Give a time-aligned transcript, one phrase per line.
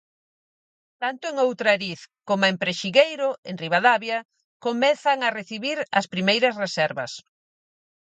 [1.01, 4.17] Tanto en Outrariz coma en Prexigueiro, en Ribadavia,
[4.65, 7.11] comezan a recibir as primeiras reservas.